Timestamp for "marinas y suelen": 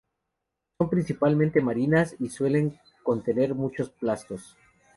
1.61-2.75